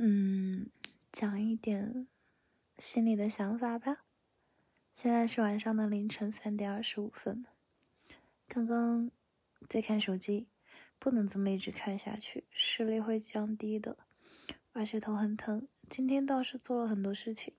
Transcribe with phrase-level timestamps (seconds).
[0.00, 0.70] 嗯，
[1.10, 2.06] 讲一点
[2.78, 4.04] 心里的想法吧。
[4.94, 7.44] 现在是晚上的凌晨三点二十五分，
[8.46, 9.10] 刚刚
[9.68, 10.46] 在看手机，
[11.00, 13.96] 不能这么一直看下去，视力会降低的，
[14.72, 15.66] 而且头很疼。
[15.88, 17.54] 今天倒是做了很多事情，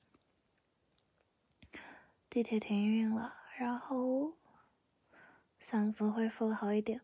[2.30, 4.36] 地铁停运了，然后
[5.62, 7.02] 嗓子恢复了好一点，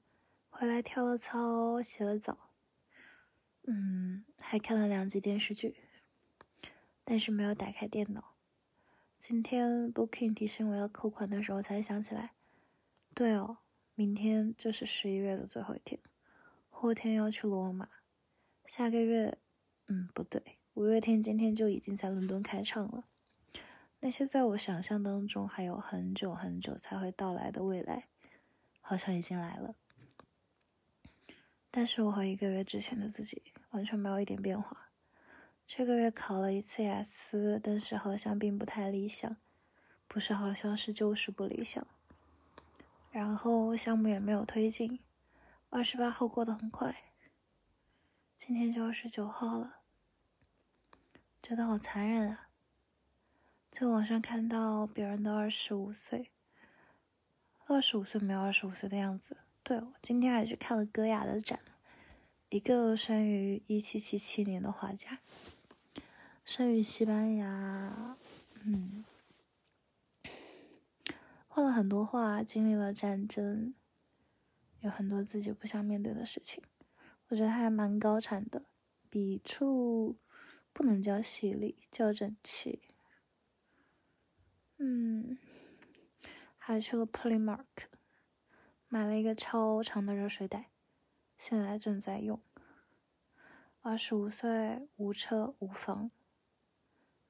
[0.50, 2.45] 回来跳了操，洗了澡。
[3.68, 5.76] 嗯，还看了两集电视剧，
[7.04, 8.36] 但是没有打开电脑。
[9.18, 12.34] 今天 Booking 提醒我要扣款的时候，才想起来，
[13.16, 13.58] 对哦，
[13.96, 16.00] 明天就是十一月的最后一天，
[16.70, 17.90] 后天要去罗马，
[18.66, 19.40] 下个月，
[19.88, 23.06] 嗯，不对，五月天今天就已经在伦敦开唱了。
[24.02, 28.08] 那些在我想象当中还有很久很久才会到来的未来，
[28.80, 29.76] 好像已经来了。
[31.78, 34.92] 但是我和一个月之前的自己完全没有一点变化。
[35.68, 39.36] 这个月考了一次雅思，但是好像并不太理想，
[40.08, 41.86] 不是好像是就是不理想。
[43.12, 45.02] 然后项目也没有推进。
[45.70, 46.96] 二十八号过得很快，
[48.38, 49.80] 今天就二十九号了，
[51.44, 52.48] 觉得好残忍啊！
[53.70, 56.32] 在网上看到别人都二十五岁，
[57.66, 59.36] 二十五岁没有二十五岁的样子。
[59.62, 61.60] 对，我今天还去看了戈雅的展，
[62.50, 65.20] 一个生于一七七七年的画家，
[66.44, 68.18] 生于西班牙，
[68.64, 69.04] 嗯，
[71.48, 73.74] 画了很多画，经历了战争，
[74.80, 76.64] 有很多自己不想面对的事情，
[77.30, 78.66] 我觉得他还蛮高产的，
[79.10, 80.18] 笔触
[80.72, 82.84] 不能叫犀利，叫整齐，
[84.78, 85.38] 嗯，
[86.58, 87.66] 还去了 PlayMark，。
[88.88, 90.70] 买了一个超长的热水袋，
[91.38, 92.42] 现在正在用。
[93.82, 96.10] 二十五岁，无车无房，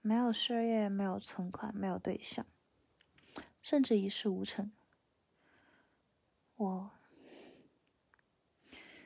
[0.02, 2.46] 没有事业，没有存款，没有对象，
[3.62, 4.72] 甚至一事无成。
[6.56, 6.92] 我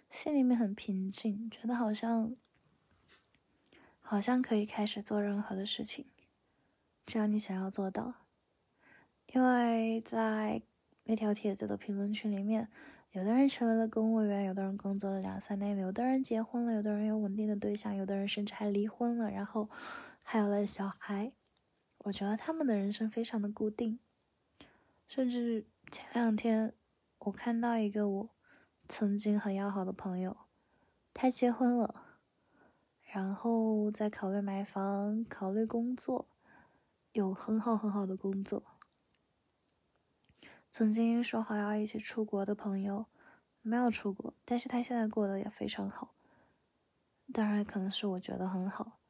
[0.10, 2.36] 心里面很平静，觉得好像
[4.00, 6.06] 好像可以开始做任何的事情，
[7.06, 8.14] 只要你想要做到。
[9.34, 10.62] 因为在。
[11.10, 12.70] 那条帖子的评论区里面，
[13.14, 19.72] 有的人成为了公务员，有的人工作了两三年，有的人结婚了，有的人有稳定的对象，有的人甚至还离婚了，然后
[20.24, 21.34] 还有了小孩。
[22.04, 23.98] 我觉得他们的人生非常的固定。
[25.08, 26.76] 甚至前两天，
[27.18, 28.30] 我看到一个我
[28.88, 30.38] 曾经很要好的朋友，
[31.12, 32.04] 他结婚了，
[33.02, 36.28] 然后在考虑买房，考虑工作，
[37.14, 38.62] 有很好很好的工作。
[40.80, 43.06] 曾经说好要一起出国的朋友，
[43.62, 46.16] 没有出国，但是他现在过得也非常好。
[47.34, 49.02] 当然，可能是我觉得很好。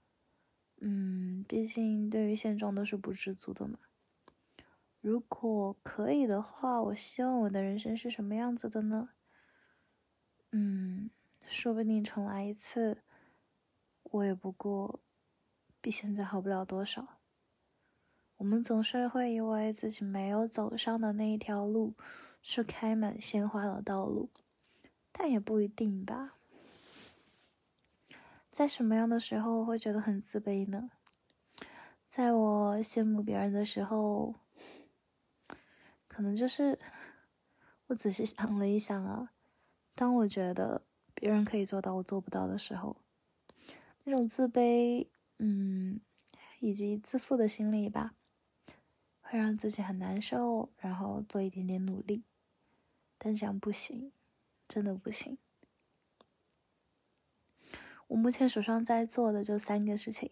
[0.77, 3.77] 嗯，毕竟对于现状都是不知足的嘛。
[4.99, 9.09] 如果可以的话，我希望我的人生是什么样子的呢？
[10.49, 11.11] 嗯，
[11.45, 13.03] 说不定重来一次，
[14.01, 14.99] 我也不过
[15.79, 17.18] 比现在好不了多少。
[18.39, 21.93] 我们总是会以为自己没有走上的那一条路
[22.41, 24.29] 是开满鲜花的道路，
[25.11, 26.37] 但也不一定吧。
[28.49, 30.89] 在什么样的时候会觉得很自卑呢？
[32.07, 34.35] 在我羡慕别人的时候，
[36.07, 36.79] 可能就是
[37.87, 39.31] 我仔细想了一想啊，
[39.93, 40.83] 当我觉得
[41.13, 42.95] 别人可以做到我做不到的时候，
[44.05, 45.07] 那种自卑，
[45.39, 45.99] 嗯，
[46.61, 48.15] 以及自负的心理吧。
[49.29, 52.23] 会让自己很难受，然后做一点点努力，
[53.19, 54.11] 但这样不行，
[54.67, 55.37] 真的不行。
[58.07, 60.31] 我目前手上在做的就三个事情，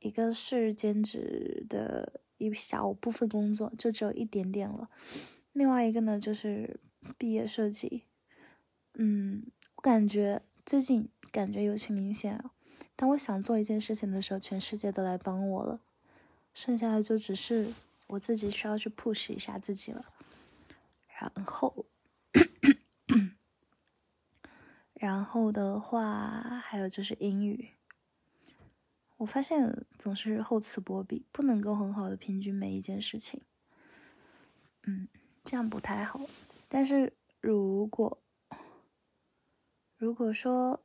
[0.00, 4.88] 一个是兼职的一小部分工作，就只有一点点了；
[5.52, 6.80] 另外一个呢就是
[7.16, 8.02] 毕业设计。
[8.94, 9.46] 嗯，
[9.76, 12.52] 我感觉最近感觉尤其明显啊，
[12.96, 15.80] 当我想做一件事情的时候，全世界都来帮我了，
[16.52, 17.72] 剩下的就只是。
[18.06, 20.12] 我自己需要去 push 一下自己了，
[21.08, 21.86] 然后，
[24.92, 27.70] 然后的话，还有就是英语。
[29.16, 33.40] 我发现总是厚此薄彼，不能够很好的平均每一件事情。
[34.82, 35.08] 嗯，
[35.42, 36.20] 这样不太好。
[36.68, 38.22] 但是如果，
[39.96, 40.84] 如果说，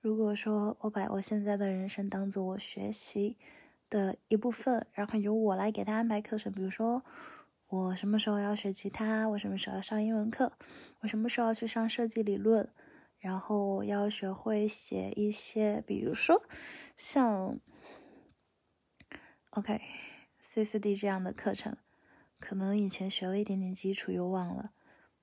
[0.00, 3.36] 如果说我把我现在的人生当做我学习。
[3.90, 6.50] 的一部分，然后由我来给他安排课程。
[6.50, 7.04] 比如说，
[7.66, 10.52] 我什么时候要学吉他，我什么时候要上英文课，
[11.00, 12.72] 我什么时候要去上设计理论，
[13.18, 16.44] 然后要学会写一些，比如说
[16.96, 17.58] 像
[19.50, 19.80] OK
[20.38, 21.76] C 四 D 这样的课程，
[22.38, 24.70] 可能以前学了一点点基础又忘了，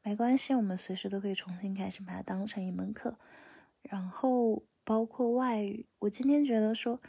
[0.03, 3.17] 没关系，我们随时都可以重新开始，把它当成一门课。
[3.81, 7.01] 然后包括外语，我今天觉得说，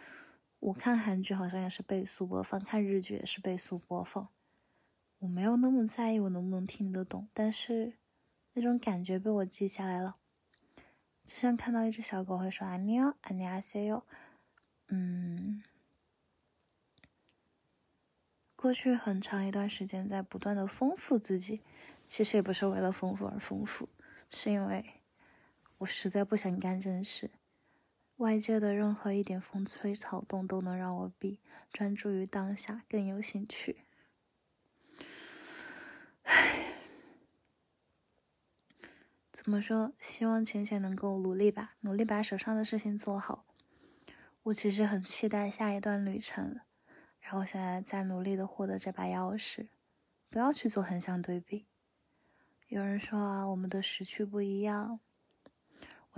[0.60, 4.28] 我看韩剧好像也是倍速播放看日剧也是倍速播放。
[5.18, 7.94] 我没有那么在意我能不能听得懂但是
[8.52, 10.16] 那种感觉被我记下来了。
[11.24, 14.04] 就像看到一只小狗会说安你哦安你 i say 哟
[14.88, 15.62] 嗯。
[18.56, 21.62] 过去很长一段时间在不断的丰富自己
[22.04, 23.88] 其实也不是为了丰富而丰富
[24.30, 24.84] 是因为
[25.78, 27.30] 我实在不想干正事
[28.18, 31.40] 外界的任何一点风吹草动都能让我比
[31.72, 33.84] 专注于当下更有兴趣。
[36.22, 36.74] 唉
[39.32, 39.92] 怎么说？
[40.00, 43.46] 希望浅浅能够努力吧，努力把手上的事情做好。
[44.42, 46.58] 我其实很期待下一段旅程，
[47.20, 49.68] 然后现在在努力的获得这把钥匙。
[50.28, 51.68] 不要去做横向对比。
[52.66, 55.00] 有人说啊，我们的时区不一样。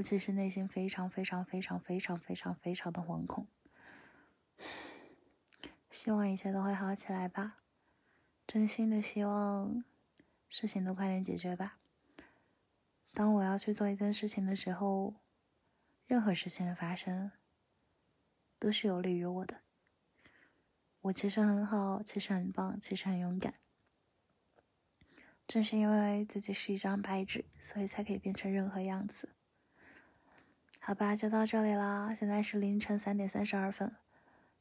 [0.01, 3.47] 我其实内心非常非常非常非常非常非常的惶恐。
[5.91, 7.59] 希望一切都会好起来吧。
[8.47, 9.85] 真心的希望
[10.49, 11.77] 事情都快点解决吧。
[13.13, 15.17] 当我要去做一件事情的时候，
[16.07, 17.33] 任何事情的发生
[18.59, 19.61] 都是有利于我的。
[21.03, 23.53] 我其实很好，其实很棒，其实很勇敢。
[25.47, 29.35] 正是因为自己是一张白纸，所以才可以变成任何样子。
[30.83, 32.15] 好吧，就到这里啦。
[32.15, 33.93] 现在是凌晨三点三十二分。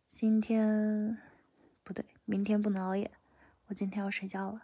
[0.05, 1.17] 今天
[1.81, 3.09] 不对，明天不能熬夜。
[3.67, 4.63] 我今天要睡觉了。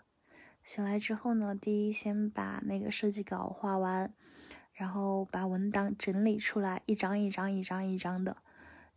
[0.65, 4.13] 醒来之后呢，第一先把那个设计稿画完，
[4.73, 8.35] 然后把文档整理出来，一张一张一张一张的，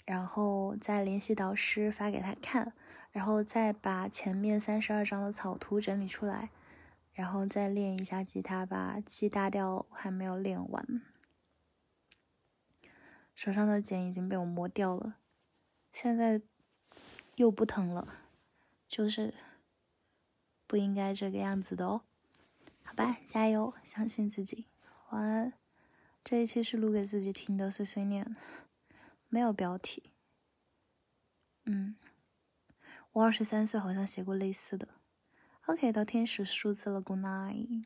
[0.04, 2.72] 然后再联系导师发给他看，
[3.12, 6.50] 然后再把前面三十二张的草图整理出来，
[7.12, 11.02] 然后再练一下吉他，吧 G 大调还没有练完，
[13.38, 15.18] 手上的茧已经被我磨掉了，
[15.92, 16.42] 现在
[17.36, 18.08] 又不疼了，
[18.88, 19.32] 就是。
[20.66, 22.02] 不应该这个样子的哦，
[22.82, 24.66] 好吧，加油，相信自己，
[25.10, 25.52] 晚安。
[26.24, 28.34] 这一期是录给自己听的碎碎念，
[29.28, 30.12] 没有标题。
[31.64, 31.96] 嗯，
[33.12, 34.88] 我二十三岁好像写过类似的。
[35.66, 37.84] OK，到天使数字了，Good night。